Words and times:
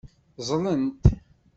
Ẓẓlent. 0.47 1.03